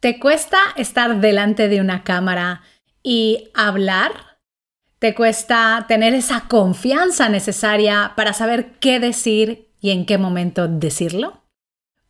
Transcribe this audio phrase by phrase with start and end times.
[0.00, 2.62] ¿Te cuesta estar delante de una cámara
[3.02, 4.12] y hablar?
[5.00, 11.42] ¿Te cuesta tener esa confianza necesaria para saber qué decir y en qué momento decirlo?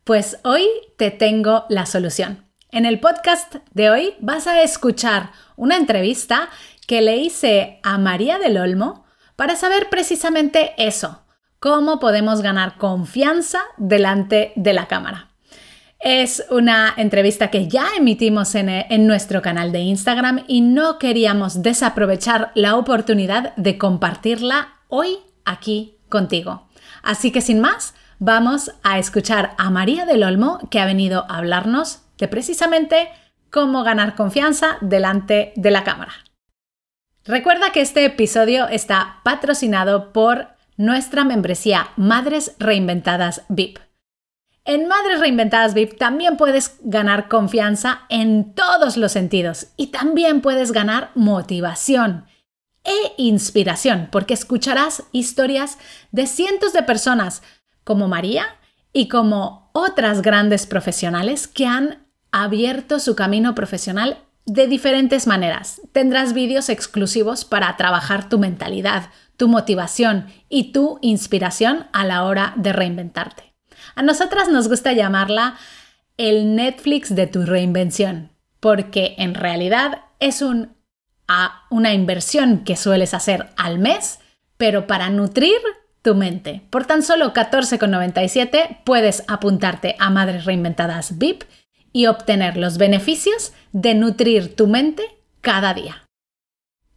[0.03, 0.67] Pues hoy
[0.97, 2.51] te tengo la solución.
[2.71, 6.49] En el podcast de hoy vas a escuchar una entrevista
[6.85, 11.23] que le hice a María del Olmo para saber precisamente eso,
[11.59, 15.28] cómo podemos ganar confianza delante de la cámara.
[15.99, 21.61] Es una entrevista que ya emitimos en, en, nuestro canal de Instagram y no queríamos
[21.61, 26.69] desaprovechar la oportunidad de compartirla hoy aquí contigo.
[27.03, 31.37] Así que sin más, vamos a escuchar a María del Olmo que ha venido a
[31.37, 33.09] hablarnos de precisamente
[33.49, 36.13] cómo ganar confianza delante de la cámara.
[37.25, 43.88] Recuerda que este episodio está patrocinado por nuestra membresía Madres Reinventadas VIP.
[44.65, 50.71] En Madres Reinventadas VIP también puedes ganar confianza en todos los sentidos y también puedes
[50.71, 52.25] ganar motivación
[52.83, 55.77] e inspiración porque escucharás historias
[56.11, 57.41] de cientos de personas
[57.83, 58.45] como María
[58.93, 65.81] y como otras grandes profesionales que han abierto su camino profesional de diferentes maneras.
[65.91, 72.53] Tendrás vídeos exclusivos para trabajar tu mentalidad, tu motivación y tu inspiración a la hora
[72.55, 73.48] de reinventarte.
[73.99, 75.57] A nosotras nos gusta llamarla
[76.15, 80.73] el Netflix de tu reinvención, porque en realidad es un,
[81.69, 84.19] una inversión que sueles hacer al mes,
[84.55, 85.57] pero para nutrir
[86.01, 86.61] tu mente.
[86.69, 91.43] Por tan solo 14,97 puedes apuntarte a Madres Reinventadas VIP
[91.91, 95.03] y obtener los beneficios de nutrir tu mente
[95.41, 96.05] cada día.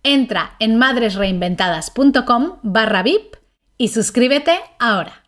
[0.04, 3.34] Entra en madresreinventadas.com barra VIP
[3.76, 5.21] y suscríbete ahora.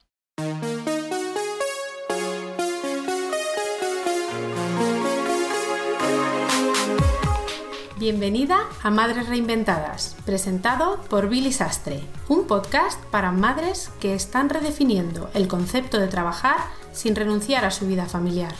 [8.05, 15.31] Bienvenida a Madres Reinventadas, presentado por Billy Sastre, un podcast para madres que están redefiniendo
[15.33, 16.59] el concepto de trabajar
[16.93, 18.55] sin renunciar a su vida familiar.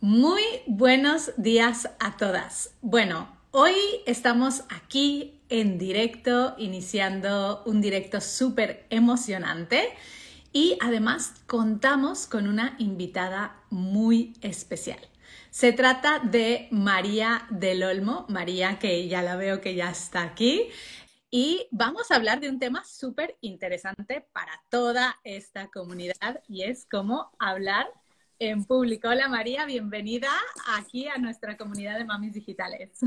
[0.00, 2.70] Muy buenos días a todas.
[2.80, 3.74] Bueno, hoy
[4.06, 9.90] estamos aquí en directo, iniciando un directo súper emocionante
[10.52, 15.00] y además contamos con una invitada muy especial.
[15.50, 20.68] Se trata de María del Olmo, María que ya la veo que ya está aquí.
[21.30, 26.86] Y vamos a hablar de un tema súper interesante para toda esta comunidad y es
[26.90, 27.86] cómo hablar
[28.40, 29.08] en público.
[29.08, 30.30] Hola María, bienvenida
[30.66, 32.98] aquí a nuestra comunidad de mamis digitales.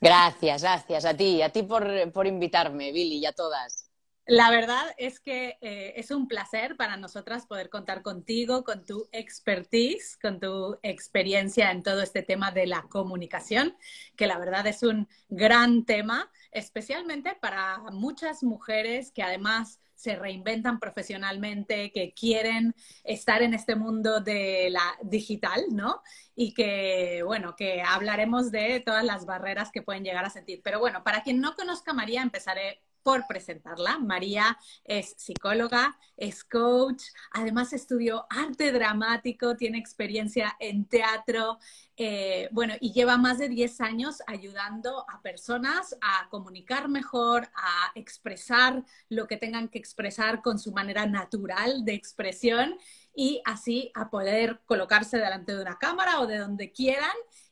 [0.00, 3.87] Gracias, gracias a ti, a ti por, por invitarme, Billy, y a todas.
[4.30, 9.08] La verdad es que eh, es un placer para nosotras poder contar contigo, con tu
[9.10, 13.74] expertise, con tu experiencia en todo este tema de la comunicación,
[14.16, 20.78] que la verdad es un gran tema, especialmente para muchas mujeres que además se reinventan
[20.78, 22.74] profesionalmente, que quieren
[23.04, 26.02] estar en este mundo de la digital, ¿no?
[26.36, 30.60] Y que, bueno, que hablaremos de todas las barreras que pueden llegar a sentir.
[30.62, 33.98] Pero bueno, para quien no conozca María, empezaré por presentarla.
[33.98, 41.58] María es psicóloga, es coach, además estudió arte dramático, tiene experiencia en teatro,
[41.96, 47.92] eh, bueno, y lleva más de 10 años ayudando a personas a comunicar mejor, a
[47.94, 52.76] expresar lo que tengan que expresar con su manera natural de expresión
[53.14, 57.10] y así a poder colocarse delante de una cámara o de donde quieran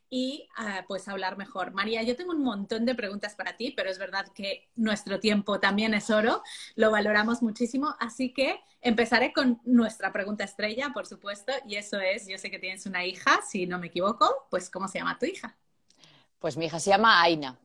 [0.09, 1.73] y ah, pues hablar mejor.
[1.73, 5.59] María, yo tengo un montón de preguntas para ti, pero es verdad que nuestro tiempo
[5.59, 6.41] también es oro,
[6.75, 12.27] lo valoramos muchísimo, así que empezaré con nuestra pregunta estrella, por supuesto, y eso es,
[12.27, 15.25] yo sé que tienes una hija, si no me equivoco, pues ¿cómo se llama tu
[15.25, 15.55] hija?
[16.39, 17.57] Pues mi hija se llama Aina.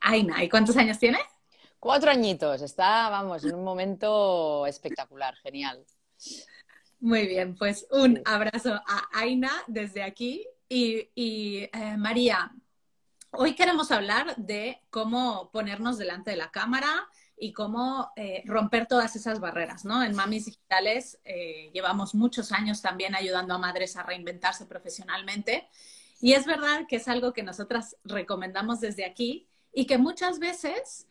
[0.00, 1.18] Aina, ¿y cuántos años tiene?
[1.78, 5.84] Cuatro añitos, está, vamos, en un momento espectacular, genial.
[7.00, 12.52] Muy bien, pues un abrazo a Aina desde aquí y, eh, María,
[13.30, 19.16] hoy queremos hablar de cómo ponernos delante de la cámara y cómo eh, romper todas
[19.16, 20.02] esas barreras, ¿no?
[20.02, 25.68] En Mamis Digitales eh, llevamos muchos años también ayudando a madres a reinventarse profesionalmente
[26.20, 31.06] y es verdad que es algo que nosotras recomendamos desde aquí y que muchas veces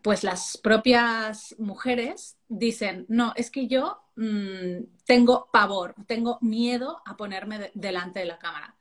[0.00, 7.16] pues las propias mujeres dicen, no, es que yo Mm, tengo pavor, tengo miedo a
[7.16, 8.76] ponerme delante de la cámara.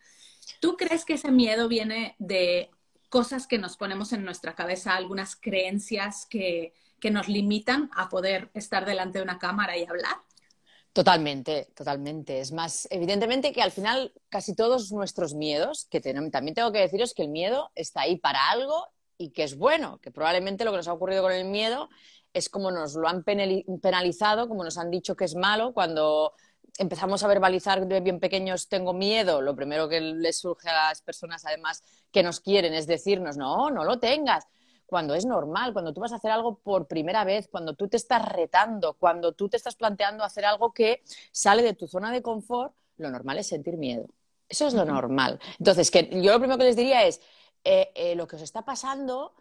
[0.59, 2.69] ¿Tú crees que ese miedo viene de
[3.07, 8.51] cosas que nos ponemos en nuestra cabeza, algunas creencias que, que nos limitan a poder
[8.53, 10.18] estar delante de una cámara y hablar.
[10.94, 12.39] Totalmente, totalmente.
[12.39, 17.13] Es más, evidentemente que al final casi todos nuestros miedos, que también tengo que deciros
[17.13, 18.88] que el miedo está ahí para algo
[19.18, 21.89] y que es bueno, que probablemente lo que nos ha ocurrido con el miedo
[22.33, 26.33] es como nos lo han penalizado, como nos han dicho que es malo, cuando
[26.77, 31.01] empezamos a verbalizar de bien pequeños tengo miedo, lo primero que les surge a las
[31.01, 34.47] personas además que nos quieren es decirnos, no, no lo tengas
[34.89, 37.97] cuando es normal, cuando tú vas a hacer algo por primera vez, cuando tú te
[37.97, 42.23] estás retando, cuando tú te estás planteando hacer algo que sale de tu zona de
[42.23, 44.07] confort, lo normal es sentir miedo.
[44.47, 45.39] Eso es lo normal.
[45.59, 47.21] Entonces, que yo lo primero que les diría es,
[47.63, 49.35] eh, eh, lo que os está pasando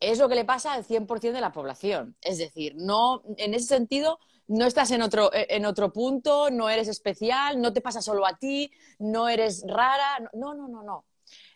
[0.00, 2.16] es lo que le pasa al 100% de la población.
[2.20, 4.18] Es decir, no, en ese sentido,
[4.48, 8.26] no estás en otro, eh, en otro punto, no eres especial, no te pasa solo
[8.26, 10.30] a ti, no eres rara.
[10.32, 11.04] No, no, no, no.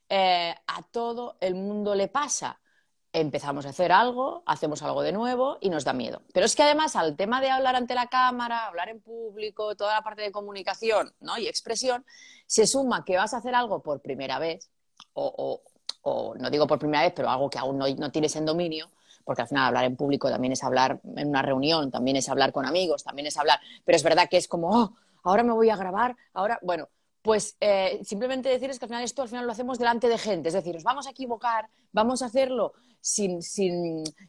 [0.09, 2.61] a todo el mundo le pasa
[3.15, 6.23] empezamos a hacer algo, hacemos algo de nuevo y nos da miedo.
[6.35, 9.95] Pero es que además al tema de hablar ante la cámara, hablar en público, toda
[9.95, 12.05] la parte de comunicación y expresión,
[12.47, 14.69] se suma que vas a hacer algo por primera vez,
[15.13, 15.63] o,
[16.05, 18.91] no digo por primera vez, pero algo que aún no, tienes en dominio,
[19.25, 22.53] porque al final hablar en público también es hablar en una reunión, también es hablar
[22.53, 25.71] con amigos, también es hablar, pero es verdad que es como, oh, ahora me voy
[25.71, 26.89] a grabar, ahora, bueno,
[27.23, 30.49] pues eh, simplemente decirles que al final esto al final lo hacemos delante de gente,
[30.49, 33.41] es decir, nos vamos a equivocar, vamos a hacerlo sin,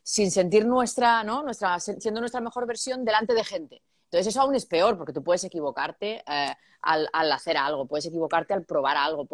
[0.04, 1.44] sentir nuestra, ¿no?
[1.44, 3.82] nuestra, siendo nuestra mejor versión delante de gente.
[4.06, 6.56] Entonces eso aún es peor porque tú puedes equivocarte eh,
[6.86, 9.28] al, hacer algo, puedes equivocarte al probar algo,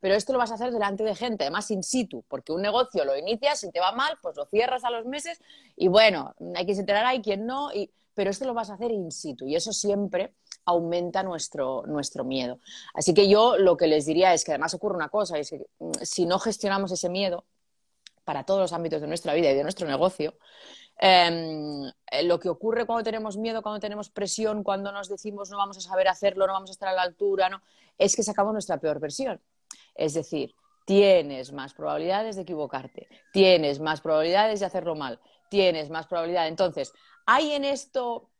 [0.00, 3.04] pero esto lo vas a hacer delante de gente, además in situ, porque un negocio
[3.04, 5.40] lo inicias, si te va mal, pues lo cierras a los meses
[5.76, 7.70] y bueno, hay quien se enterará, hay quien no,
[8.14, 10.32] pero esto lo vas a hacer in situ y eso siempre
[10.64, 12.60] aumenta nuestro, nuestro miedo.
[12.94, 15.66] Así que yo lo que les diría es que además ocurre una cosa, es que
[15.80, 17.44] mm, si no gestionamos ese miedo
[18.24, 20.34] para todos los ámbitos de nuestra vida y de nuestro negocio,
[21.00, 21.92] eh,
[22.22, 25.80] lo que ocurre cuando tenemos miedo, cuando tenemos presión, cuando nos decimos no vamos a
[25.80, 27.60] saber hacerlo, no vamos a estar a la altura, no,
[27.98, 29.40] es que sacamos nuestra peor versión.
[29.94, 30.54] Es decir,
[30.86, 36.48] tienes más probabilidades de equivocarte, tienes más probabilidades de hacerlo mal, tienes más probabilidad.
[36.48, 36.92] Entonces,
[37.26, 38.30] hay en esto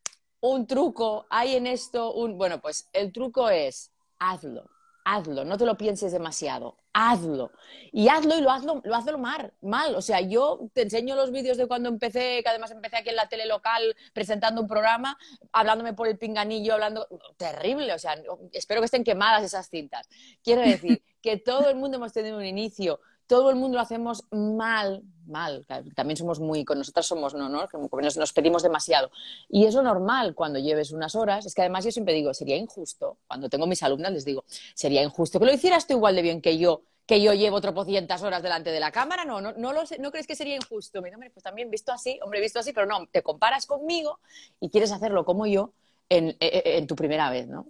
[0.40, 2.36] un truco, hay en esto un...
[2.36, 4.68] Bueno, pues el truco es hazlo,
[5.04, 7.52] hazlo, no te lo pienses demasiado, hazlo.
[7.92, 9.94] Y hazlo y lo hazlo, lo hazlo mal, mal.
[9.94, 13.16] O sea, yo te enseño los vídeos de cuando empecé, que además empecé aquí en
[13.16, 15.18] la tele local presentando un programa,
[15.52, 17.06] hablándome por el pinganillo, hablando...
[17.36, 18.14] Terrible, o sea,
[18.52, 20.08] espero que estén quemadas esas cintas.
[20.44, 24.24] Quiero decir que todo el mundo hemos tenido un inicio todo el mundo lo hacemos
[24.30, 25.66] mal, mal.
[25.94, 27.68] También somos muy, con nosotras somos, no, ¿no?
[27.68, 29.10] Como nos, pedimos demasiado.
[29.48, 31.46] Y es lo normal cuando lleves unas horas.
[31.46, 35.02] Es que además yo siempre digo, sería injusto, cuando tengo mis alumnas les digo, sería
[35.02, 38.42] injusto que lo hicieras tú igual de bien que yo, que yo llevo tropocientas horas
[38.42, 41.00] delante de la cámara, no, no, no, lo ¿no crees que sería injusto?
[41.00, 44.20] Me dice, hombre, pues también visto así, hombre, visto así, pero no, te comparas conmigo
[44.60, 45.72] y quieres hacerlo como yo
[46.08, 47.66] en, en, en tu primera vez, ¿no?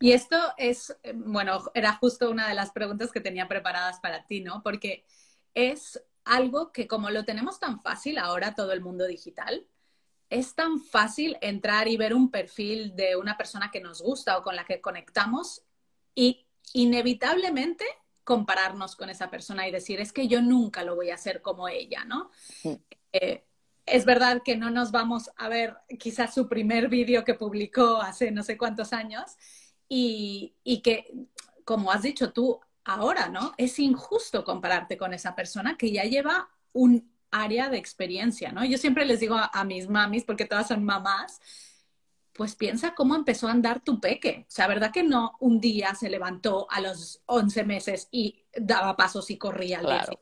[0.00, 4.26] Y esto es, eh, bueno, era justo una de las preguntas que tenía preparadas para
[4.26, 4.62] ti, ¿no?
[4.62, 5.04] Porque
[5.54, 9.66] es algo que como lo tenemos tan fácil ahora todo el mundo digital,
[10.30, 14.42] es tan fácil entrar y ver un perfil de una persona que nos gusta o
[14.42, 15.64] con la que conectamos
[16.14, 17.84] y inevitablemente
[18.24, 21.68] compararnos con esa persona y decir, es que yo nunca lo voy a hacer como
[21.68, 22.30] ella, ¿no?
[23.12, 23.44] Eh,
[23.86, 28.30] es verdad que no nos vamos a ver quizás su primer vídeo que publicó hace
[28.30, 29.36] no sé cuántos años,
[29.92, 31.12] y, que,
[31.64, 33.52] como has dicho tú ahora, ¿no?
[33.56, 38.64] Es injusto compararte con esa persona que ya lleva un área de experiencia, ¿no?
[38.64, 41.40] Yo siempre les digo a, mis mamis, porque todas son mamás,
[42.32, 44.46] pues piensa cómo empezó a andar tu peque.
[44.48, 48.96] O sea, ¿verdad que no un día se levantó a los 11 meses y daba
[48.96, 50.20] pasos y corría al claro.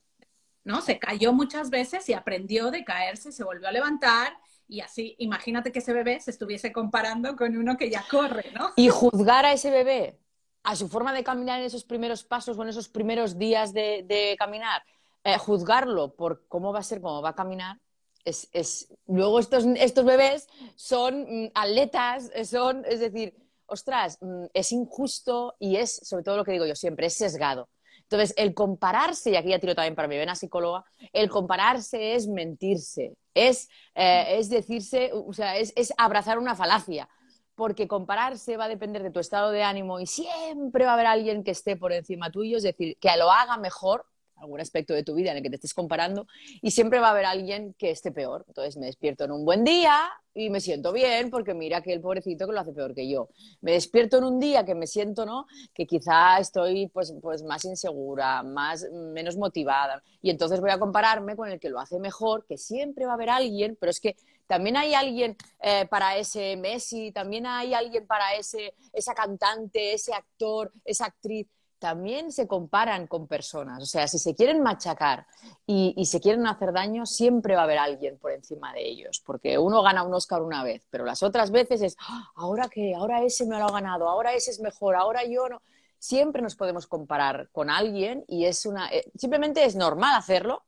[0.65, 0.81] ¿No?
[0.81, 5.73] Se cayó muchas veces y aprendió de caerse, se volvió a levantar y así, imagínate
[5.73, 8.71] que ese bebé se estuviese comparando con uno que ya corre, ¿no?
[8.77, 10.21] Y juzgar a ese bebé,
[10.63, 14.37] a su forma de caminar en esos primeros pasos o en esos primeros días de,
[14.39, 14.83] caminar,
[15.25, 17.81] eh, juzgarlo por cómo va a ser, cómo va a caminar,
[18.25, 18.95] es, es...
[19.07, 23.35] luego estos, estos bebés son mm, atletas, son, es decir,
[23.67, 27.71] ostras, mm, es injusto y es, sobre todo lo que digo yo siempre, es sesgado.
[28.11, 32.27] Entonces, el compararse, y aquí ya tiro también para mi vena psicóloga, el compararse es
[32.27, 37.09] mentirse, es, eh, decirse, o sea, es, abrazar una falacia
[37.55, 41.07] porque compararse va a depender de tu estado de ánimo y siempre va a haber
[41.07, 44.07] alguien que esté por encima tuyo, es decir, que lo haga mejor
[44.41, 46.27] algún aspecto de tu vida en el que te estés comparando
[46.63, 48.45] y siempre va a haber alguien que esté peor.
[48.49, 52.01] Entonces me despierto en un buen día y me siento bien porque mira que el
[52.01, 53.29] pobrecito que lo hace peor que yo.
[53.61, 55.47] Me despierto en un día que me siento, ¿no?
[55.75, 61.37] Que quizá estoy pues, pues más insegura, más, menos motivada y entonces voy a compararme
[61.37, 64.17] con el que lo hace mejor, que siempre va a haber alguien, pero es que
[64.47, 70.15] también hay alguien eh, para ese Messi, también hay alguien para ese, esa cantante, ese
[70.15, 71.47] actor, esa actriz
[71.79, 73.83] también se comparan con personas.
[73.83, 75.27] O sea, si se quieren machacar
[75.67, 79.23] y, se quieren hacer daño, siempre va a haber alguien por encima de ellos.
[79.25, 82.95] Porque uno gana un Oscar una vez, pero las otras veces es, ah, ahora que,
[82.95, 85.63] ahora ese me lo ha ganado, ahora ese es mejor, ahora yo no.
[85.99, 90.63] Siempre nos podemos comparar con alguien y es una, eh, simplemente es normal hacerlo,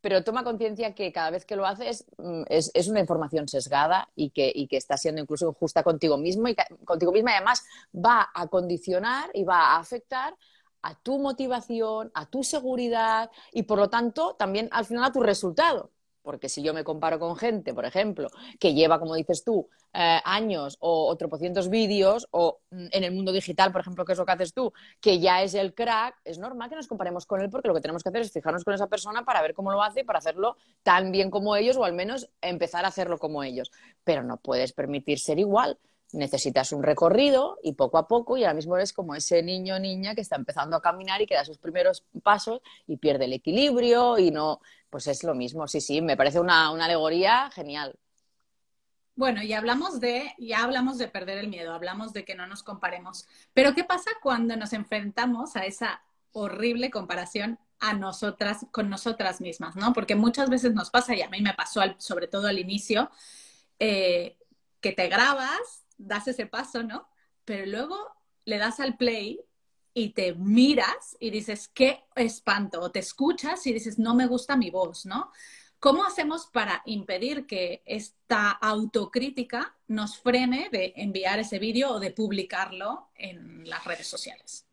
[0.00, 4.08] pero toma conciencia que cada vez que lo haces mm, es, es una información sesgada
[4.14, 7.64] y que, que está siendo incluso injusta contigo mismo y contigo misma y además
[7.94, 10.36] va a condicionar y va a afectar
[10.82, 15.20] a tu motivación, a tu seguridad y por lo tanto también al final a tu
[15.20, 15.90] resultado.
[16.28, 18.28] Porque si yo me comparo con gente, por ejemplo,
[18.60, 23.32] que lleva, como dices tú, eh, años o, tropocientos vídeos, o mm, en el mundo
[23.32, 24.70] digital, por ejemplo, que es lo que haces tú,
[25.00, 27.80] que ya es el crack, es normal que nos comparemos con él porque lo que
[27.80, 30.18] tenemos que hacer es fijarnos con esa persona para ver cómo lo hace y para
[30.18, 33.70] hacerlo tan bien como ellos o al menos empezar a hacerlo como ellos.
[34.04, 35.78] Pero no puedes permitir ser igual
[36.12, 39.78] necesitas un recorrido y poco a poco y ahora mismo eres como ese niño o
[39.78, 43.34] niña que está empezando a caminar y que da sus primeros pasos y pierde el
[43.34, 47.98] equilibrio y no, pues es lo mismo, sí, sí, me parece una, alegoría genial.
[49.14, 52.62] Bueno, y hablamos de, ya hablamos de perder el miedo, hablamos de que no nos
[52.62, 56.02] comparemos, pero ¿qué pasa cuando nos enfrentamos a esa
[56.32, 59.92] horrible comparación a nosotras, con nosotras mismas, ¿no?
[59.92, 63.10] Porque muchas veces nos pasa, y a mí me pasó sobre todo al inicio,
[63.78, 64.38] eh,
[64.80, 67.08] que te grabas das ese paso, ¿no?
[67.44, 67.96] Pero luego
[68.44, 69.40] le das al play
[69.98, 74.56] y te miras y dices, qué espanto, o te escuchas y dices, no me gusta
[74.56, 75.32] mi voz, ¿no?
[75.80, 82.12] ¿Cómo hacemos para impedir que esta autocrítica nos frene de enviar ese vídeo o de
[82.12, 84.66] publicarlo en las redes sociales?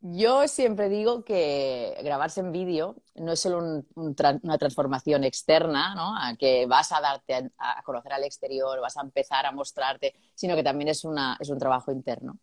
[0.00, 6.16] Yo siempre digo que grabarse en vídeo no es solo una transformación externa, ¿no?
[6.16, 10.54] A que vas a darte a, conocer al exterior, vas a empezar a mostrarte, sino
[10.54, 12.38] que también es, una, es un trabajo interno.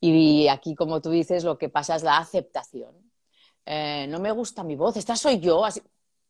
[0.00, 2.94] Y aquí, como tú dices, lo que pasa es la aceptación.
[3.66, 5.64] Eh, no me gusta mi voz, esta soy yo.
[5.64, 5.82] Así.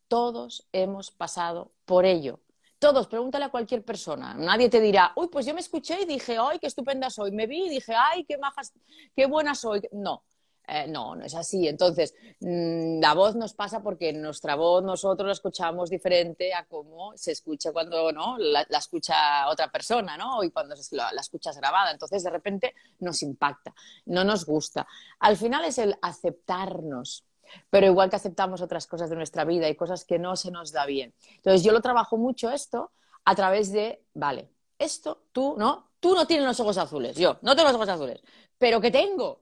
[0.07, 2.39] Todos hemos pasado por ello.
[2.79, 4.33] Todos, pregúntale a cualquier persona.
[4.33, 7.31] Nadie te dirá, uy, pues yo me escuché y dije, ay, qué estupenda soy.
[7.31, 8.73] Me vi y dije, ay, qué majas,
[9.15, 9.81] qué buena soy.
[9.91, 10.23] No,
[10.69, 11.67] eh, no, no es así.
[11.67, 17.13] Entonces, mm, la voz nos pasa porque nuestra voz nosotros la escuchamos diferente a cómo
[17.15, 18.37] se escucha cuando ¿no?
[18.37, 20.43] la, escucha otra persona, ¿no?
[20.43, 21.91] Y cuando la, la, escuchas grabada.
[21.91, 23.73] Entonces, de repente, nos impacta,
[24.05, 24.87] no nos gusta.
[25.19, 27.25] Al final es el aceptarnos.
[27.71, 30.71] Pero igual que aceptamos otras cosas de nuestra vida y cosas que no se nos
[30.71, 31.15] da bien.
[31.37, 32.91] Entonces, yo lo trabajo mucho esto
[33.25, 35.89] a través de, vale, esto tú, ¿no?
[35.99, 38.21] Tú no tienes los ojos azules, yo no tengo los ojos azules,
[38.57, 39.41] pero que tengo,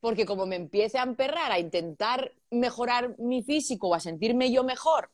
[0.00, 4.64] porque como me empiece a emperrar a intentar mejorar mi físico o a sentirme yo
[4.64, 5.10] mejor,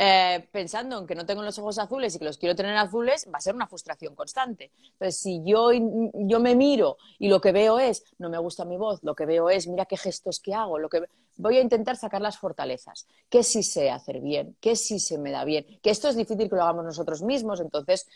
[0.00, 3.26] eh, pensando en que no tengo los ojos azules y que los quiero tener azules,
[3.32, 4.70] va a ser una frustración constante.
[4.92, 8.76] Entonces, si yo, yo me miro y lo que veo es, no me gusta mi
[8.76, 11.02] voz, lo que veo es, mira qué gestos que hago, lo que
[11.36, 15.32] voy a intentar sacar las fortalezas, que sí sé hacer bien, que sí se me
[15.32, 18.06] da bien, que esto es difícil que lo hagamos nosotros mismos, entonces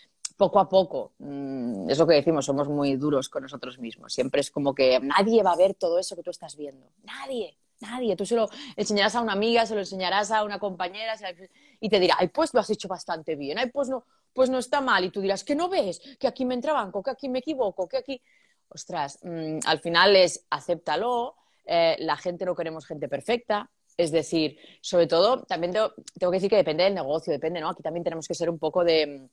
[0.42, 4.12] poco a poco, mm, es lo que decimos, somos muy duros con nosotros mismos.
[4.12, 6.90] Siempre es como que nadie va a ver todo eso que tú estás viendo.
[7.04, 8.16] Nadie, nadie.
[8.16, 11.14] Tú se lo enseñarás a una amiga, se lo enseñarás a una compañera
[11.78, 14.58] y te dirá, ay, pues lo has hecho bastante bien, ay, pues no, pues no
[14.58, 15.04] está mal.
[15.04, 17.98] Y tú dirás, que no ves, que aquí me entrabanco, que aquí me equivoco, que
[17.98, 18.20] aquí.
[18.68, 21.36] Ostras, mm, al final es acéptalo.
[21.66, 26.38] Eh, la gente no queremos gente perfecta, es decir, sobre todo, también tengo, tengo, que
[26.38, 27.68] decir que depende del negocio, depende, ¿no?
[27.68, 29.28] Aquí también tenemos que ser un poco de,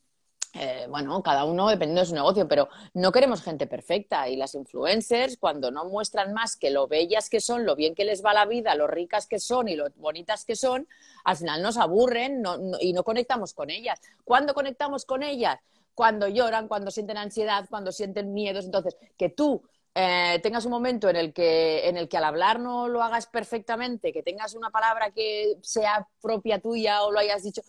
[0.53, 4.27] eh, bueno, cada uno dependiendo de su negocio, pero no queremos gente perfecta.
[4.29, 8.05] Y las influencers, cuando no muestran más que lo bellas que son, lo bien que
[8.05, 10.87] les va la vida, lo ricas que son y lo bonitas que son,
[11.23, 12.43] al final nos aburren
[12.79, 14.01] y no conectamos con ellas.
[14.23, 15.59] ¿Cuándo conectamos con ellas?
[15.93, 18.65] Cuando lloran, cuando sienten ansiedad, cuando sienten miedos.
[18.65, 19.61] Entonces, que tú
[19.93, 23.27] eh, tengas un momento en el, que, en el que al hablar no lo hagas
[23.27, 27.61] perfectamente, que tengas una palabra que sea propia tuya o lo hayas dicho,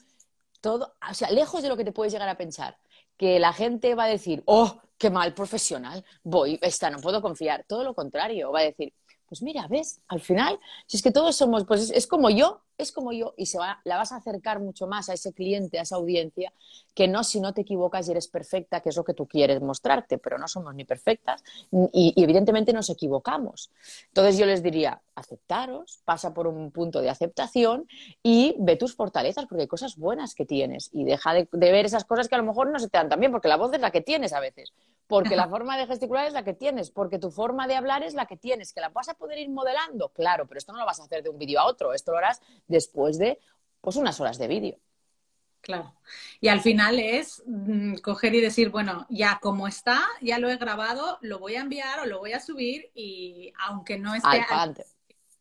[0.60, 2.76] todo, o sea, lejos de lo que te puedes llegar a pensar,
[3.16, 7.64] que la gente va a decir, oh, qué mal profesional, voy, esta, no puedo confiar.
[7.66, 8.92] Todo lo contrario, va a decir,
[9.30, 10.58] Pues mira, ves, al final,
[10.88, 13.80] si es que todos somos, pues es, como yo, es como yo, y se va,
[13.84, 16.52] la vas a acercar mucho más a ese cliente, a esa audiencia,
[16.96, 19.62] que no si no te equivocas y eres perfecta, que es lo que tú quieres
[19.62, 23.70] mostrarte, pero no somos ni perfectas y, evidentemente nos equivocamos.
[24.08, 27.86] Entonces yo les diría, aceptaros, pasa por un punto de aceptación
[28.24, 32.04] y ve tus fortalezas, porque hay cosas buenas que tienes y deja de, ver esas
[32.04, 33.80] cosas que a lo mejor no se te dan tan bien, porque la voz es
[33.80, 34.72] la que tienes a veces,
[35.10, 38.14] porque la forma de gesticular es la que tienes, porque tu forma de hablar es
[38.14, 40.86] la que tienes, que la vas a poder ir modelando, claro, pero esto no lo
[40.86, 43.38] vas a hacer de un vídeo a otro, esto lo harás después de
[43.82, 44.78] pues unas horas de vídeo.
[45.60, 45.94] Claro.
[46.40, 50.56] Y al final es mm, coger y decir, bueno, ya como está, ya lo he
[50.56, 54.46] grabado, lo voy a enviar o lo voy a subir y aunque no esté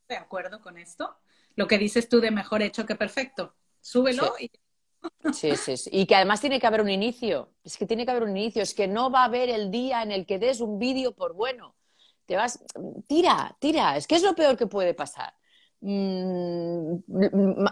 [0.10, 1.16] de acuerdo con esto,
[1.56, 4.52] lo que dices tú de mejor hecho que perfecto, súbelo y
[5.32, 5.90] Sí, sí, sí.
[5.94, 7.50] Y que además tiene que haber un inicio.
[7.64, 8.62] Es que tiene que haber un inicio.
[8.64, 11.34] Es que no va a haber el día en el que des un vídeo por
[11.34, 11.76] bueno.
[12.26, 12.60] Te vas,
[13.08, 13.98] tira, tira.
[13.98, 15.34] Es que es lo peor que puede pasar.
[15.82, 16.98] Mm,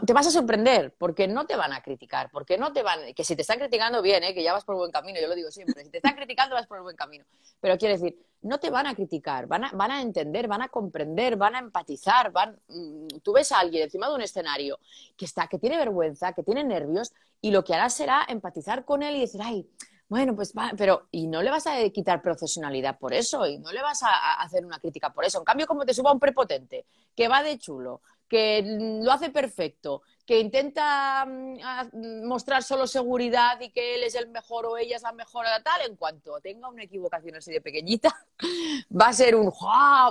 [0.05, 3.25] te vas a sorprender porque no te van a criticar, porque no te van, que
[3.25, 4.33] si te están criticando bien, ¿eh?
[4.33, 6.67] que ya vas por buen camino, yo lo digo siempre, si te están criticando vas
[6.67, 7.25] por el buen camino,
[7.59, 10.69] pero quiero decir, no te van a criticar, van a, van a entender, van a
[10.69, 14.79] comprender, van a empatizar, van, mm, tú ves a alguien encima de un escenario
[15.17, 19.03] que está, que tiene vergüenza, que tiene nervios y lo que hará será empatizar con
[19.03, 19.67] él y decir, ay,
[20.09, 23.71] bueno, pues va, pero y no le vas a quitar profesionalidad por eso y no
[23.71, 25.39] le vas a, hacer una crítica por eso.
[25.39, 26.85] En cambio, como te suba un prepotente
[27.15, 28.63] que va de chulo, que
[29.01, 34.65] lo hace perfecto, que intenta mm, mostrar solo seguridad y que él es el mejor
[34.65, 38.13] o ella es la mejor tal, en cuanto tenga una equivocación así de pequeñita,
[39.01, 39.51] va a ser un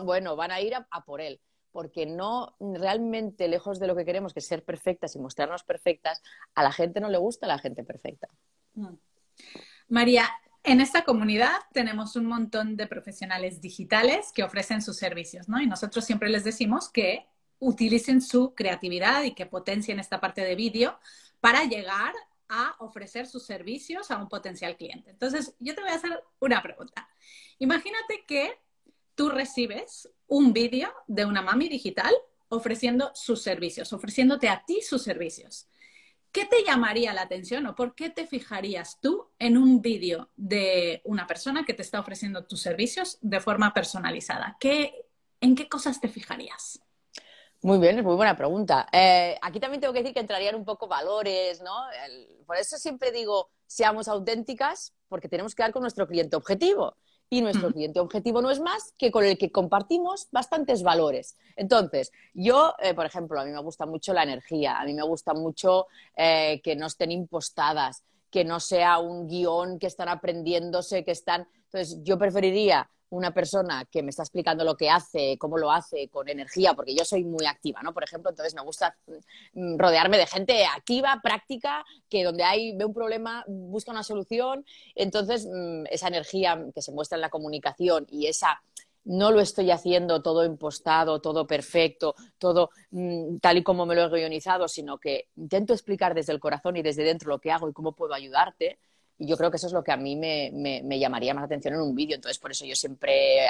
[0.05, 1.41] bueno, van a ir a, por él
[1.73, 6.23] porque no realmente lejos de lo que queremos, que es ser perfectas y mostrarnos perfectas,
[6.55, 8.29] a la gente no le gusta la gente perfecta.
[9.88, 10.28] María,
[10.64, 15.61] en esta comunidad tenemos un montón de profesionales digitales que ofrecen sus servicios, ¿no?
[15.61, 17.26] Y nosotros siempre les decimos que
[17.59, 20.99] utilicen su creatividad y que potencien esta parte de vídeo
[21.40, 22.12] para llegar
[22.49, 25.11] a ofrecer sus servicios a un potencial cliente.
[25.11, 27.09] Entonces, yo te voy a hacer una pregunta.
[27.59, 28.59] Imagínate que
[29.14, 32.14] tú recibes un vídeo de una mami digital
[32.49, 35.69] ofreciendo sus servicios, ofreciéndote a ti sus servicios.
[36.37, 41.00] ¿Qué te llamaría la atención o por qué te fijarías tú en un vídeo de
[41.05, 44.59] una persona que te está ofreciendo tus servicios de forma personalizada?
[45.40, 46.78] ¿En qué cosas te fijarías?
[47.62, 48.87] Muy bien, es muy buena pregunta.
[48.93, 51.73] Eh, aquí también tengo que decir que entrarían un poco valores, ¿no?
[52.45, 57.42] por eso siempre digo, seamos auténticas, porque tenemos que dar con nuestro cliente objetivo y
[57.42, 61.36] nuestro cliente objetivo no es más que con el que compartimos bastantes valores.
[61.56, 65.02] Entonces, yo, eh, por ejemplo, a mí me gusta mucho la energía, a mí me
[65.02, 65.86] gusta mucho
[66.17, 71.49] eh, que no estén impostadas, que no sea un guion que están aprendiéndose, que están...
[71.65, 76.08] Entonces, yo preferiría una persona que me está explicando lo que hace, cómo lo hace,
[76.08, 77.95] con energía, porque yo soy muy activa, ¿no?
[77.95, 78.97] Por ejemplo, entonces me gusta
[79.54, 84.64] mm, rodearme de gente activa, práctica, que donde hay, ve un problema, busca una solución.
[84.95, 88.60] Entonces, mm, esa energía que se muestra en la comunicación y esa
[89.06, 94.04] no lo estoy haciendo todo impostado, todo perfecto, todo mm, tal y como me lo
[94.04, 97.69] he guionizado, sino que intento explicar desde el corazón y desde dentro lo que hago
[97.69, 98.78] y cómo puedo ayudarte.
[99.19, 101.81] Y yo creo que eso es lo que a mí me, llamaría más atención en
[101.81, 102.17] un vídeo.
[102.17, 103.47] Entonces, por eso yo siempre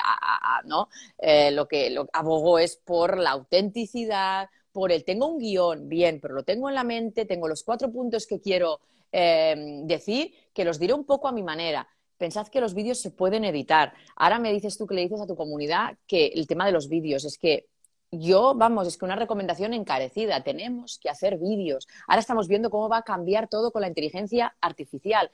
[0.64, 0.88] ¿no?
[1.18, 6.20] Eh, lo que lo, abogo es por la autenticidad, por el tengo un guion, bien,
[6.20, 10.64] pero lo tengo en la mente, tengo los cuatro puntos que quiero em, decir, que
[10.64, 11.88] los diré un poco a mi manera.
[12.18, 13.92] Pensad que los vídeos se pueden editar.
[14.16, 16.88] Ahora me dices tú que le dices a tu comunidad que el tema de los
[16.88, 17.66] vídeos es que
[18.18, 21.86] yo, vamos, es que una recomendación encarecida, tenemos que hacer vídeos.
[22.06, 25.30] Ahora estamos viendo cómo va a cambiar todo con la inteligencia artificial.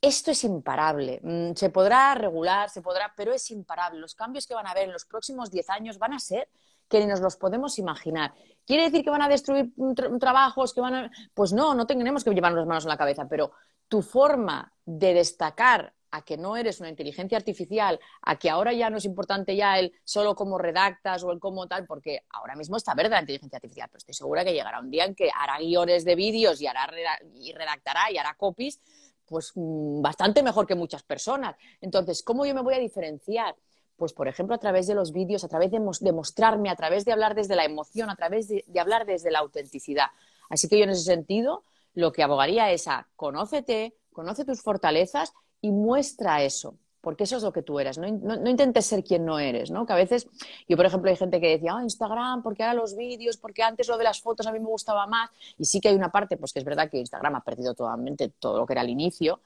[0.00, 1.20] Esto es imparable.
[1.22, 4.00] Mm, se podrá regular, se podrá, pero es imparable.
[4.00, 6.48] Los cambios que van a haber en los próximos 10 años van a ser
[6.88, 8.34] que ni nos los podemos imaginar.
[8.66, 9.72] ¿Quiere decir que van a destruir
[10.20, 10.74] trabajos?
[10.74, 11.10] Que van a...
[11.32, 13.52] Pues no, no tenemos que llevarnos las manos en la cabeza, pero
[13.88, 18.88] tu forma de destacar a que no eres una inteligencia artificial, a que ahora ya
[18.88, 22.76] no es importante ya el solo cómo redactas o el cómo tal, porque ahora mismo
[22.76, 25.58] está verde la inteligencia artificial, pero estoy segura que llegará un día en que hará
[25.58, 26.88] guiones de vídeos y, hará,
[27.34, 28.80] y redactará y hará copies
[29.26, 31.56] pues mm, bastante mejor que muchas personas.
[31.80, 33.56] Entonces, ¿cómo yo me voy a diferenciar?
[33.96, 37.10] Pues, por ejemplo, a través de los vídeos, a través de, mostrarme, a través de
[37.10, 40.06] hablar desde la emoción, a través de, de hablar desde la autenticidad.
[40.48, 45.32] Así que yo en ese sentido lo que abogaría es a conócete, conoce tus fortalezas
[45.64, 49.38] y muestra eso, porque eso es lo que tú eres, no, intentes ser quien no
[49.38, 49.86] eres, ¿no?
[49.86, 50.26] Que a veces,
[50.68, 53.88] yo por ejemplo hay gente que decía, ah, Instagram, porque ahora los vídeos, porque antes
[53.88, 56.36] lo de las fotos a mí me gustaba más, y sí que hay una parte,
[56.36, 59.40] pues que es verdad que Instagram ha perdido totalmente todo lo que era al inicio,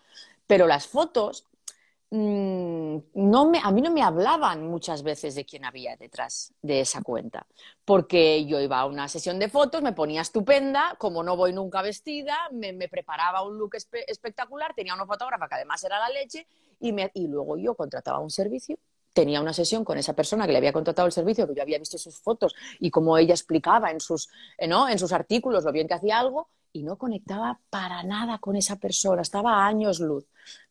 [0.48, 1.44] pero las fotos
[2.10, 7.02] no me, a mí no me hablaban muchas veces de quién había detrás de esa
[7.02, 7.46] cuenta,
[7.84, 11.82] porque yo iba a una sesión de fotos, me ponía estupenda, como no voy nunca
[11.82, 16.46] vestida, me, preparaba un look espectacular, tenía una fotógrafa que además era la leche,
[16.80, 18.78] y, y luego yo contrataba un servicio
[19.14, 21.78] tenía una sesión con esa persona que le había contratado el servicio, que yo había
[21.80, 24.88] visto sus fotos y como ella explicaba en sus, eh, ¿no?
[24.88, 28.76] en sus artículos lo bien que hacía algo, y no conectaba para nada con esa
[28.76, 30.26] persona, estaba a años luz,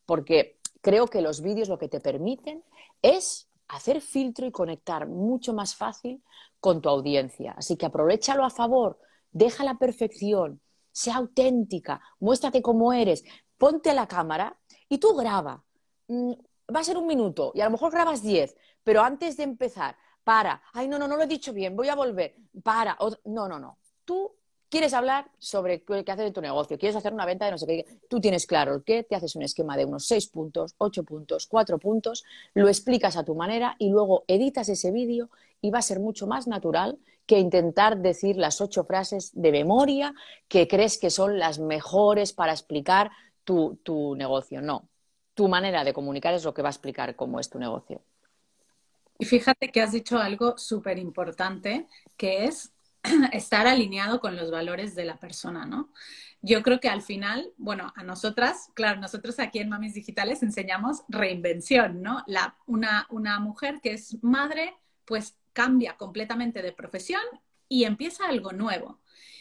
[0.06, 2.62] porque creo que los vídeos lo que te permiten
[3.02, 6.22] es hacer filtro y conectar mucho más fácil
[6.60, 7.54] con tu audiencia.
[7.56, 8.98] Así que aprovechalo a favor,
[9.30, 10.60] deja la perfección,
[10.90, 13.24] sea auténtica, muéstrate cómo eres,
[13.56, 15.62] ponte la cámara y tú graba.
[16.08, 16.32] Mm,
[16.74, 19.96] va a ser un minuto y a lo mejor grabas diez, pero antes de empezar,
[20.24, 23.58] para, ay, no, no, no lo he dicho bien, voy a volver, para, no, no,
[23.58, 23.78] no.
[24.04, 24.37] Tú
[24.68, 27.66] quieres hablar sobre qué hacer en tu negocio, quieres hacer una venta de no sé
[27.66, 31.04] qué, tú tienes claro el qué, te haces un esquema de unos seis puntos, ocho
[31.04, 35.78] puntos, cuatro puntos, lo explicas a tu manera y luego editas ese vídeo y va
[35.78, 40.14] a ser mucho más natural que intentar decir las ocho frases de memoria
[40.48, 43.10] que crees que son las mejores para explicar
[43.44, 44.62] tu, tu negocio.
[44.62, 44.88] No,
[45.34, 48.02] tu manera de comunicar es lo que va a explicar cómo es tu negocio.
[49.18, 52.72] Y fíjate que has dicho algo súper importante, que es
[53.32, 55.90] estar alineado con los valores de la persona, ¿no?
[56.40, 61.02] Yo creo que al final, bueno, a nosotras, claro, nosotros aquí en Mamis Digitales enseñamos
[61.08, 62.22] reinvención, ¿no?
[62.26, 67.22] La, una, una mujer que es madre, pues cambia completamente de profesión
[67.68, 69.00] y empieza algo nuevo.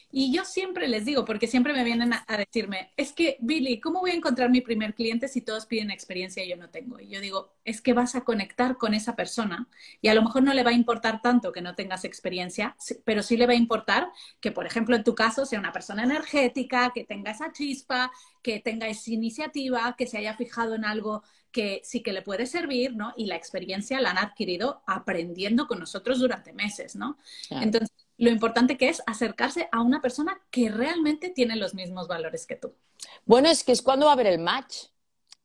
[0.10, 4.00] Y yo siempre les digo, porque siempre me vienen a, decirme, es que, Billy, ¿cómo
[4.00, 7.00] voy a encontrar mi primer cliente si todos piden experiencia y yo no tengo?
[7.00, 9.68] Y yo digo, es que vas a conectar con esa persona
[10.02, 13.22] y a lo mejor no le va a importar tanto que no tengas experiencia, pero
[13.22, 14.08] sí le va a importar
[14.40, 18.60] que, por ejemplo, en tu caso sea una persona energética, que tenga esa chispa, que
[18.60, 22.96] tenga esa iniciativa, que se haya fijado en algo que sí que le puede servir,
[22.96, 23.14] ¿no?
[23.18, 27.18] Y la experiencia la han adquirido aprendiendo con nosotros durante meses, ¿no?
[27.50, 32.46] Entonces, lo importante que es acercarse a una persona que realmente tiene los mismos valores
[32.46, 32.74] que tú.
[33.26, 34.86] Bueno, es que es cuando va a haber el match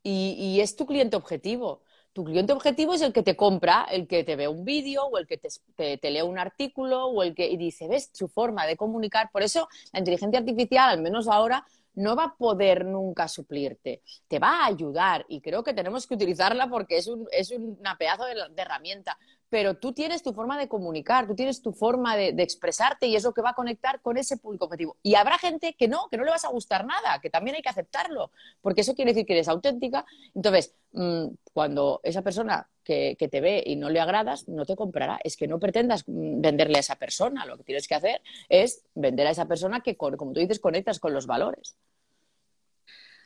[0.03, 1.83] y, es tu cliente objetivo.
[2.13, 5.19] Tu cliente objetivo es el que te compra, el que te ve un vídeo o
[5.19, 8.77] el que te, lee un artículo o el que y dice, ves su forma de
[8.77, 9.31] comunicar.
[9.31, 14.39] Por eso la inteligencia artificial, al menos ahora, no va a poder nunca suplirte, te
[14.39, 18.25] va a ayudar y creo que tenemos que utilizarla porque es, un, es una pedazo
[18.25, 19.19] de, herramienta,
[19.53, 23.23] pero tú tienes tu forma de comunicar, tú tienes tu forma de, expresarte y es
[23.23, 24.97] lo que va a conectar con ese público objetivo.
[25.03, 27.61] Y habrá gente que no, que no le vas a gustar nada, que también hay
[27.61, 28.31] que aceptarlo,
[28.63, 30.07] porque eso quiere decir que eres auténtica.
[30.35, 34.75] Entonces, mm, cuando esa persona que, que, te ve y no le agradas, no te
[34.75, 35.21] comprará.
[35.23, 37.45] Es que no pretendas mm, venderle a esa persona.
[37.45, 40.99] Lo que tienes que hacer es vender a esa persona que, como tú dices, conectas
[40.99, 41.77] con los valores.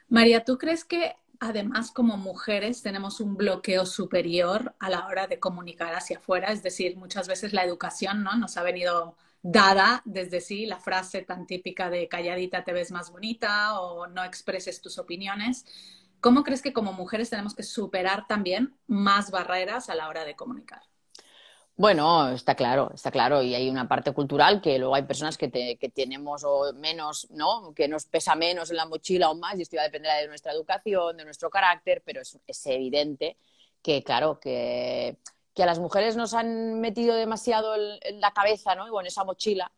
[0.08, 5.38] María, ¿tú crees que además como mujeres tenemos un bloqueo superior a la hora de
[5.40, 8.36] comunicar hacia afuera, es decir, muchas veces la educación ¿no?
[8.36, 13.10] nos ha venido dada desde sí la frase tan típica de calladita te ves más
[13.12, 15.64] bonita o no expreses tus opiniones.
[16.20, 20.34] ¿Cómo crees que como mujeres tenemos que superar también más barreras a la hora de
[20.34, 20.82] comunicar?
[21.78, 23.42] Bueno, está claro, está claro.
[23.42, 25.48] Y hay una parte cultural que luego hay personas que,
[25.94, 27.74] tenemos o menos, ¿no?
[27.74, 30.28] Que nos pesa menos en la mochila o más, y esto va a depender de
[30.28, 33.36] nuestra educación, de nuestro carácter, pero es, evidente
[33.82, 35.18] que, claro, que,
[35.58, 38.86] a las mujeres nos han metido demasiado en, la cabeza, ¿no?
[38.86, 39.70] O en esa mochila,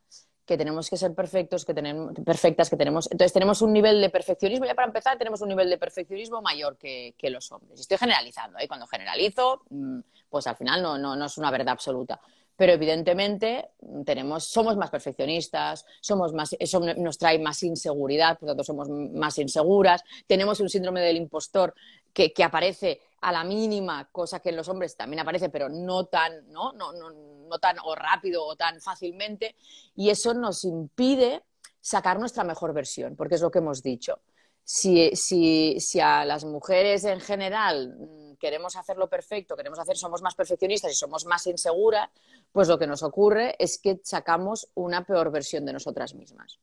[0.48, 3.06] que tenemos que ser perfectos, que tenemos, perfectas, que tenemos.
[3.12, 6.78] Entonces tenemos un nivel de perfeccionismo, ya para empezar, tenemos un nivel de perfeccionismo mayor
[6.78, 7.80] que, los hombres.
[7.80, 8.66] Estoy generalizando, ¿eh?
[8.66, 9.60] Cuando generalizo.
[9.68, 12.18] Mm, pues al final no, no, no es una verdad absoluta.
[12.56, 13.68] Pero evidentemente
[14.06, 18.88] tenemos, somos más perfeccionistas, somos más, eso nos trae más inseguridad, por lo tanto somos
[18.88, 21.74] más inseguras, tenemos un síndrome del impostor
[22.12, 26.06] que, que aparece a la mínima, cosa que en los hombres también aparece, pero no
[26.06, 26.72] tan, ¿no?
[26.72, 29.56] No, no, no tan o rápido o tan fácilmente,
[29.96, 31.44] y eso nos impide
[31.80, 34.20] sacar nuestra mejor versión, porque es lo que hemos dicho.
[34.64, 40.34] Si, si, si a las mujeres en general queremos hacerlo perfecto, queremos hacer, somos más
[40.34, 42.10] perfeccionistas y somos más inseguras,
[42.52, 46.58] pues lo que nos ocurre es que sacamos una peor versión de nosotras mismas.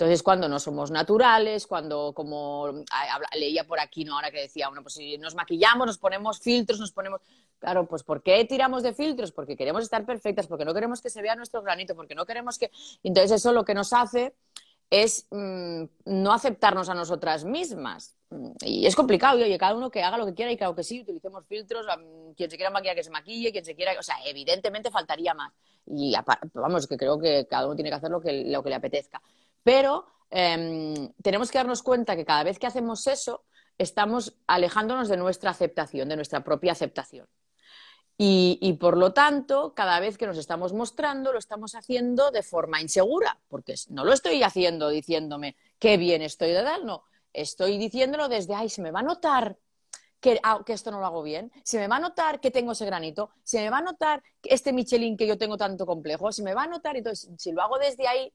[0.00, 2.72] Entonces, cuando no somos naturales, cuando, como
[3.38, 4.14] leía por aquí, ¿no?
[4.14, 7.20] Ahora que decía, bueno, pues si nos maquillamos, nos ponemos filtros, nos ponemos.
[7.58, 9.30] Claro, pues ¿por qué tiramos de filtros?
[9.30, 12.56] Porque queremos estar perfectas, porque no queremos que se vea nuestro granito, porque no queremos
[12.56, 12.70] que.
[13.02, 14.34] Entonces, eso lo que nos hace
[14.88, 18.16] es mm, no aceptarnos a nosotras mismas.
[18.64, 20.82] Y es complicado, y oye, cada uno que haga lo que quiera y claro que
[20.82, 21.84] sí, utilicemos filtros,
[22.36, 25.52] quien se quiera maquillar que se maquille, quien se quiera, o sea, evidentemente faltaría más.
[25.86, 26.14] Y
[26.54, 29.20] vamos, que creo que cada uno tiene que hacer lo que, le apetezca.
[29.62, 33.44] Pero em, tenemos que darnos cuenta que cada vez que hacemos eso,
[33.78, 37.26] estamos alejándonos de nuestra aceptación, de nuestra propia aceptación.
[38.22, 42.82] Y, por lo tanto, cada vez que nos estamos mostrando, lo estamos haciendo de forma
[42.82, 47.04] insegura, porque no lo estoy haciendo diciéndome qué bien estoy de dar, no.
[47.32, 49.56] Estoy diciéndolo desde, ay, se me va a notar
[50.20, 52.72] que, ah, que, esto no lo hago bien, se me va a notar que tengo
[52.72, 56.42] ese granito, se me va a notar este Michelin que yo tengo tanto complejo, se
[56.42, 58.30] me va a notar, entonces, si lo hago desde ahí,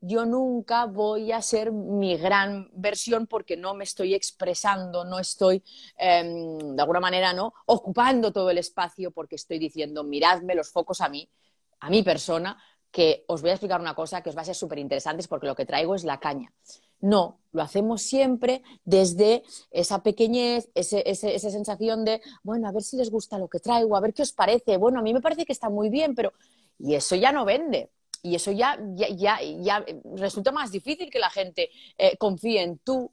[0.00, 5.62] yo nunca voy a ser mi gran versión porque no me estoy expresando, no estoy,
[5.96, 7.52] em, de alguna manera, ¿no?
[7.66, 11.28] ocupando todo el espacio porque estoy diciendo, miradme los focos a mí,
[11.80, 12.58] a mi persona,
[12.90, 15.46] que os voy a explicar una cosa que os va a ser súper interesante porque
[15.46, 16.52] lo que traigo es la caña.
[17.00, 23.10] No, lo hacemos siempre desde esa pequeñez, esa sensación de, bueno, a ver si les
[23.10, 25.52] gusta lo que traigo, a ver qué os parece, bueno, a mí me parece que
[25.52, 26.32] está muy bien, pero...
[26.82, 27.90] Y eso ya no vende,
[28.22, 29.84] y eso ya, ya,
[30.16, 33.12] resulta más difícil que la gente eh, confíe en tu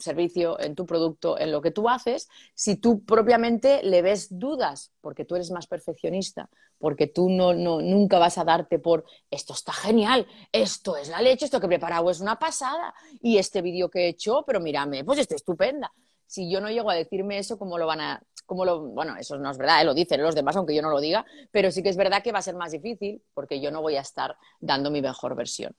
[0.00, 4.92] servicio, en tu producto, en lo que tú haces, si tú propiamente le ves dudas,
[5.00, 9.72] porque tú eres más perfeccionista, porque tú no, nunca vas a darte por esto está
[9.72, 12.92] genial, esto es la leche, esto que he preparado es una pasada,
[13.22, 15.92] y este vídeo que he hecho, pero mírame, pues está estupenda.
[16.26, 19.38] Si yo no llego a decirme eso, ¿cómo lo van a, como lo, bueno, eso
[19.38, 19.84] no es verdad, ¿eh?
[19.84, 22.32] lo dicen los demás, aunque yo no lo diga, pero sí que es verdad que
[22.32, 25.72] va a ser más difícil porque yo no voy a estar dando mi mejor versión.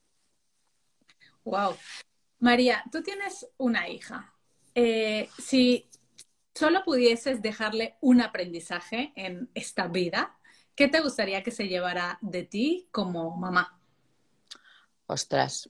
[1.43, 1.75] Wow.
[2.39, 4.34] María, tú tienes una hija.
[4.73, 5.89] Eh, si
[6.55, 10.38] solo pudieses dejarle un aprendizaje en esta vida,
[10.73, 13.77] ¿qué te gustaría que se llevara de ti como mamá?
[15.07, 15.69] Ostras.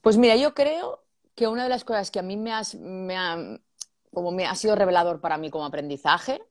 [0.00, 3.14] Pues mira, yo creo que una de las cosas que a mí me, has, me,
[3.14, 3.60] ha,
[4.12, 6.42] como me ha sido revelador para mí como aprendizaje,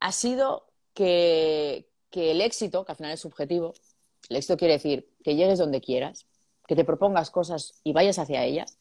[0.00, 3.74] ha sido que, el éxito, que al final es subjetivo,
[4.28, 6.26] el éxito quiere decir que llegues donde quieras,
[6.66, 8.78] que te propongas cosas y vayas hacia ellas,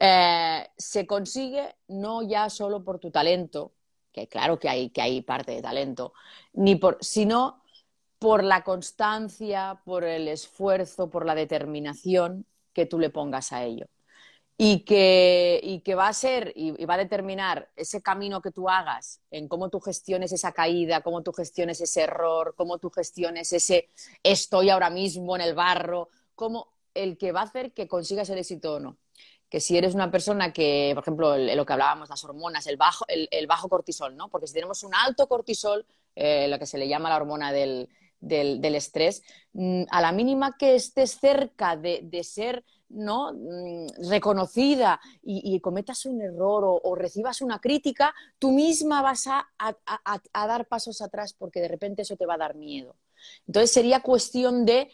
[0.00, 3.72] eh, se consigue no ya solo por tu talento,
[4.12, 6.14] que claro que hay, que hay parte de talento,
[6.52, 7.62] ni por, sino
[8.18, 13.86] por la constancia, por el esfuerzo, por la determinación que tú le pongas a ello
[14.60, 19.20] y que, que va a ser y, va a determinar ese camino que tú hagas
[19.30, 23.88] en cómo tú gestiones esa caída, cómo tú gestiones ese error, cómo tú gestiones ese
[24.24, 28.38] estoy ahora mismo en el barro, como el que va a hacer que consigas el
[28.38, 28.98] éxito o no.
[29.48, 33.04] Que si eres una persona que, por ejemplo, lo que hablábamos, las hormonas, el bajo,
[33.08, 34.28] el, bajo cortisol, ¿no?
[34.28, 37.88] Porque si tenemos un alto cortisol, eh, lo que se le llama la hormona del,
[38.20, 43.32] estrés, mm, a la mínima que estés cerca de, de ser ¿no?
[43.32, 49.48] Mm, reconocida y, cometas un error o, recibas una crítica, tú misma vas a,
[50.32, 52.96] dar pasos atrás porque de repente eso te va a dar miedo.
[53.46, 54.90] Entonces sería cuestión de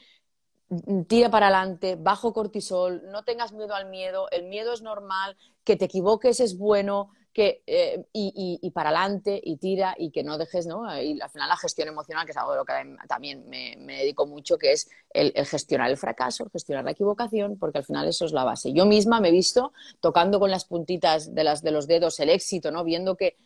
[0.68, 5.36] mm, tira para adelante, bajo cortisol, no tengas miedo al miedo, el miedo es normal,
[5.64, 10.38] que te equivoques es bueno, que, eh, y, para adelante y tira y que no
[10.38, 10.84] dejes, ¿no?
[11.02, 12.72] Y al final la gestión emocional, que es algo de lo que
[13.08, 17.84] también me, dedico mucho, que es el, gestionar el fracaso, gestionar la equivocación, porque al
[17.84, 18.72] final eso es la base.
[18.72, 22.30] Yo misma me he visto tocando con las puntitas de, las, de los dedos el
[22.30, 22.84] éxito, ¿no?
[22.84, 23.36] Viendo que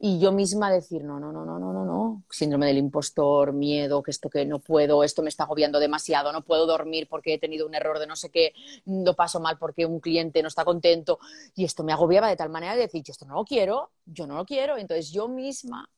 [0.00, 4.02] y yo misma decir, no, no, no, no, no, no, no, síndrome del impostor, miedo,
[4.02, 7.38] que esto que no puedo, esto me está agobiando demasiado, no puedo dormir porque he
[7.38, 8.52] tenido un error de no sé qué,
[8.86, 11.18] lo paso mal porque un cliente no está contento
[11.54, 14.26] y esto me agobiaba de tal manera de decir, yo esto no lo quiero, yo
[14.26, 15.88] no lo quiero, entonces yo misma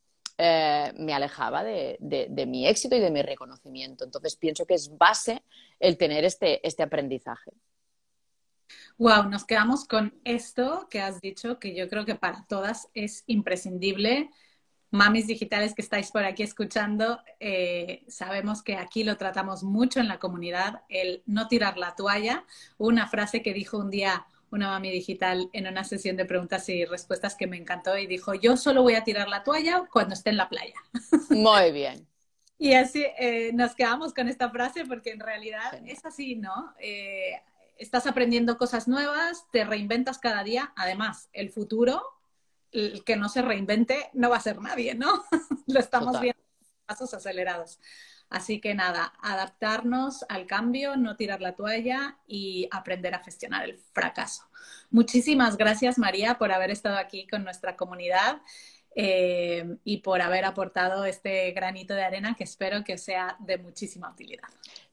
[0.43, 4.05] eh, me alejaba de, de, mi éxito y de mi reconocimiento.
[4.05, 5.43] Entonces pienso que es base
[5.79, 7.51] el tener este, este aprendizaje.
[9.01, 13.25] Wow, nos quedamos con esto que has dicho, que yo creo que para todas es
[13.27, 14.29] imprescindible.
[14.91, 20.09] Mamis digitales que estáis por aquí escuchando, eh, sabemos que aquí lo tratamos mucho en
[20.09, 22.45] la comunidad, el no tirar la toalla.
[22.77, 26.85] Una frase que dijo un día una mami digital en una sesión de preguntas y
[26.85, 30.29] respuestas que me encantó y dijo, yo solo voy a tirar la toalla cuando esté
[30.29, 30.75] en la playa.
[31.31, 32.07] Muy bien.
[32.59, 36.75] Y así eh, nos quedamos con esta frase porque en realidad es así, ¿no?
[36.79, 37.41] Eh,
[37.81, 40.73] estás aprendiendo cosas nuevas, te reinventas cada día.
[40.77, 42.03] Además, el futuro,
[42.71, 45.25] el que no se reinvente, no va a ser nadie, ¿no?
[45.67, 46.41] Lo estamos viendo
[46.87, 47.81] pasos acelerados.
[48.29, 53.79] Así que nada, adaptarnos al cambio, no tirar la toalla y aprender a gestionar el
[53.79, 54.45] fracaso.
[54.91, 58.43] Muchísimas gracias, María, por haber estado aquí con nuestra comunidad.
[58.97, 64.11] Eh, y por haber aportado este granito de arena que espero que sea de muchísima
[64.11, 64.49] utilidad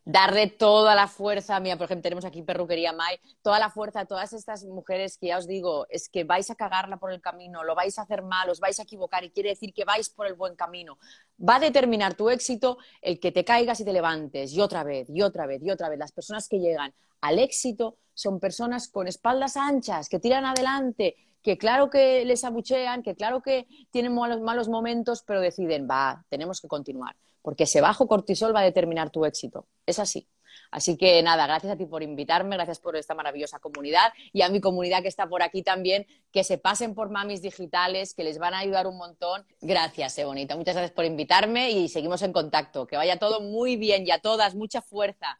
[0.07, 4.05] darle toda la fuerza, mía, por ejemplo, tenemos aquí Perruquería Mai, toda la fuerza a
[4.05, 7.61] todas estas mujeres que ya os digo, es que vais a cagarla por el camino,
[7.65, 10.25] lo vais a hacer mal, os vais a equivocar y quiere decir que vais por
[10.25, 10.97] el buen camino.
[11.37, 15.09] Va a determinar tu éxito el que te caigas y te levantes, y otra vez,
[15.09, 15.99] y otra vez, y otra vez.
[15.99, 21.57] Las personas que llegan al éxito son personas con espaldas anchas, que tiran adelante, que
[21.57, 26.61] claro que les abuchean, que claro que tienen malos, malos momentos, pero deciden, va, tenemos
[26.61, 29.69] que continuar, porque ese bajo cortisol va a determinar tu éxito.
[29.85, 30.27] Es así.
[30.69, 34.49] Así que nada, gracias a ti por invitarme, gracias por esta maravillosa comunidad y a
[34.49, 38.37] mi comunidad que está por aquí también, que se pasen por mamis digitales, que les
[38.37, 39.45] van a ayudar un montón.
[39.61, 40.57] Gracias, eh, bonita.
[40.57, 42.85] Muchas gracias por invitarme y seguimos en contacto.
[42.85, 45.37] Que vaya todo muy bien y a todas, mucha fuerza.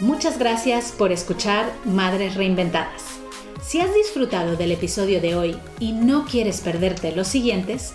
[0.00, 3.20] Muchas gracias por escuchar Madres Reinventadas.
[3.62, 7.94] Si has disfrutado del episodio de hoy y no quieres perderte los siguientes,